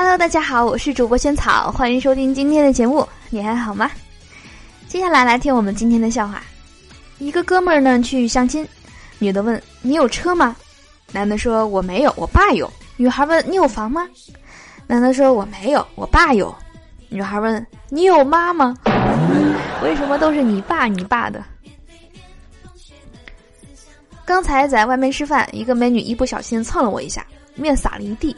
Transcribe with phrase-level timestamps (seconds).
[0.00, 3.04] Hello，大家好，我是主播萱草，欢迎收听今天的节目。
[3.30, 3.90] 你还好吗？
[4.86, 6.40] 接下来来听我们今天的笑话。
[7.18, 8.64] 一个哥们儿呢去相亲，
[9.18, 10.54] 女的问：“你有车吗？”
[11.10, 14.08] 男的说：“我没有，我爸有。”女孩问：“你有房吗？”
[14.86, 16.54] 男的说：“我没有，我爸有。”
[17.10, 18.76] 女孩问：“你有妈吗？”
[19.82, 21.44] 为什么都是你爸你爸的？
[24.24, 27.26] 刚才在外面吃饭，一个美女一不小心蹭了我一下，
[27.56, 28.36] 面洒了一地。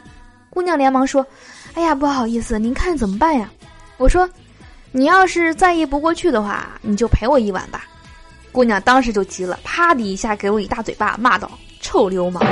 [0.51, 1.25] 姑娘连忙说
[1.73, 3.49] ：“哎呀，不好意思，您看怎么办呀？”
[3.97, 4.29] 我说
[4.91, 7.85] ：“你要是在意不过去的话，你就陪我一晚吧。”
[8.51, 12.43] 姑娘当时就急了，啪的一下给我一大嘴巴，骂道：“臭流氓！”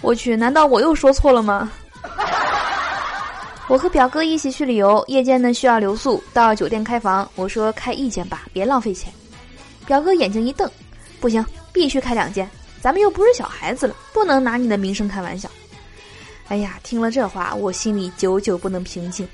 [0.00, 1.70] 我去，难道我又说错了吗？
[3.68, 7.28] 我和表哥一起去旅游，夜间呢需要留宿，到酒店开房。
[7.34, 9.12] 我说开一间吧，别浪费钱。
[9.84, 10.70] 表哥眼睛一瞪
[11.20, 12.48] ：“不行，必须开两间，
[12.80, 15.50] 咱们又不是小孩子了，不能拿你的名声开玩笑。”
[16.48, 19.26] 哎呀，听了这话，我心里久久不能平静。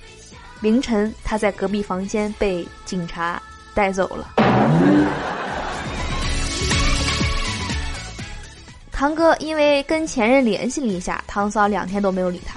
[0.61, 3.43] 凌晨，他在隔壁房间被警察
[3.75, 4.35] 带走了。
[8.93, 12.55] 堂哥因为跟前任联系了一下，堂嫂两天都没有理他。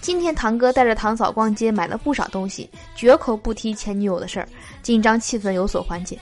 [0.00, 4.48] 今天堂哥带着堂嫂逛街，买了不少东西，绝口不提前女友的事儿，
[4.82, 6.18] 紧张气氛有所缓解。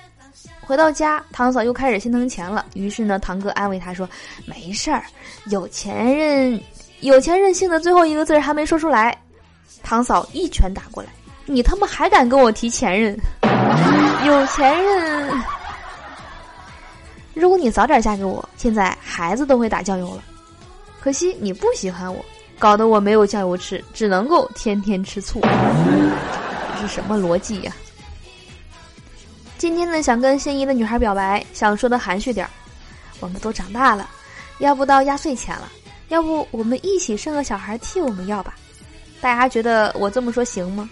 [0.61, 4.09] 回到家，堂嫂又开始心疼钱了，于是呢，堂哥安慰她说
[4.45, 5.05] ：“没事儿，
[5.47, 6.61] 有钱人。”
[7.07, 9.17] 有钱任性的最后一个字还没说出来，
[9.85, 11.09] 堂嫂一拳打过来
[11.47, 13.17] ：“你他妈还敢跟我提前任？
[14.25, 15.41] 有钱人！
[17.33, 20.23] 如果你早点嫁给我，现在孩子都会打酱油了。
[21.01, 22.25] 可惜你不喜欢我，
[22.59, 25.41] 搞得我没有酱油吃，只能够天天吃醋。
[25.41, 27.73] 这是什么逻辑呀？
[29.59, 32.51] 今天呢，想跟心仪的女孩表白，想说的含蓄点儿。
[33.20, 34.11] 我们都长大了，
[34.59, 35.70] 要不到压岁钱了。”
[36.09, 38.55] 要不我们一起生个小孩替我们要吧？
[39.21, 40.89] 大家觉得我这么说行吗？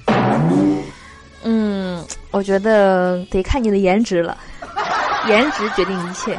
[1.45, 4.37] 嗯，我觉得得看你的颜值了，
[5.29, 6.39] 颜值决定一切。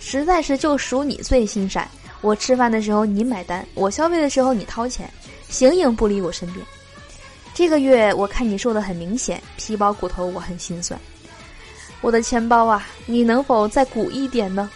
[0.00, 1.86] 实在是就数你最心善，
[2.22, 5.08] 我吃饭的时候你买单，我消费的时候你掏钱。
[5.48, 6.64] 形影不离我身边，
[7.54, 10.98] 这个月我看你瘦的很明显，皮包骨头，我很心酸。
[12.00, 14.70] 我的钱包啊，你能否再鼓一点呢？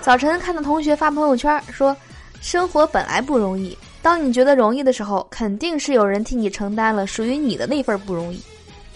[0.00, 1.96] 早晨看到同学发朋友圈说，
[2.40, 8.42] 生活本来不容易，当你觉得容易的时候，肯定是有人替你承担了属于你的那份不容易。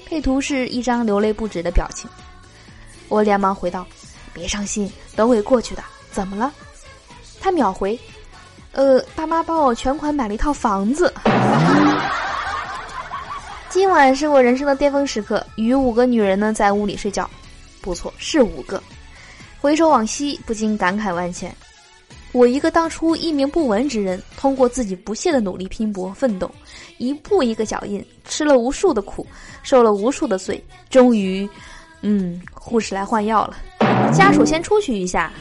[0.06, 2.10] 配图是一张流泪不止的表情。
[3.09, 3.87] 我连忙回道
[4.34, 5.84] ：“别伤心，都会过去的。
[6.10, 6.53] 怎么了？”
[7.41, 7.98] 他秒回。
[8.72, 11.12] 呃，爸妈帮我全款买了一套房子。
[13.69, 17.28] 今晚是我人生的巅峰时刻，与五个女人呢在屋里睡觉，
[17.80, 18.82] 不错，是五个。
[19.60, 21.54] 回首往昔，不禁感慨万千。
[22.32, 26.50] 我一个当初一名不闻之人，通过自己不懈的努力拼搏奋斗，
[26.98, 29.26] 一步一个脚印，吃了无数的苦，
[29.64, 31.48] 受了无数的罪，终于，
[32.03, 33.56] 嗯，护士来换药了，
[34.12, 35.32] 家属先出去一下。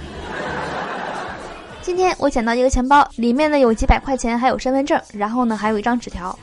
[1.89, 6.37] 今天我捡到一个钱包，里面呢有几百块钱，还有身份证，然后呢还有一张纸条。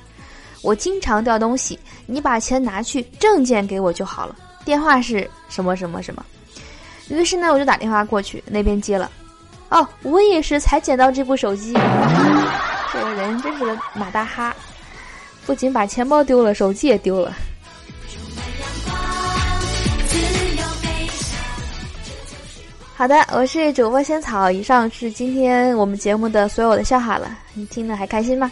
[0.60, 4.34] 我经常掉东西，你把钱拿去，证件给我就好了。
[4.64, 6.26] 电话是什么什么什么。
[7.10, 9.08] 于是呢我就打电话过去，那边接了。
[9.68, 11.72] 哦，我也是才捡到这部手机。
[12.92, 14.52] 这个人真是个马大哈，
[15.46, 17.32] 不仅把钱包丢了，手机也丢了。
[22.96, 24.50] 好的，我是主播仙草。
[24.50, 28.50] 以上是今天我们节目的所有的笑话了，你听得还开心吗？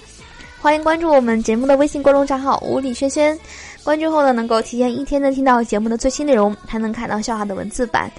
[0.60, 3.38] 欢迎关注我们节目的微信公众账号“无理轩轩”，
[3.82, 8.12] 关注后呢，能够提前一天的听到节目的最新内容，还能看到笑话的文字版。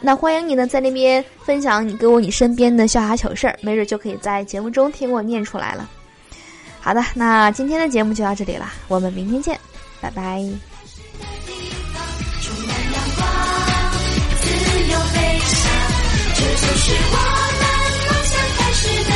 [0.00, 5.88] 那欢迎你呢，在那边分享你给我你身边的笑话糗事儿，没准就可以在节目中听我念出来了。
[6.78, 9.58] 好的，那今天的节目就到这里了，我们明天见，
[9.98, 10.44] 拜拜。
[16.40, 17.16] 这就是我
[17.60, 17.64] 们
[18.06, 19.09] 梦想开始的。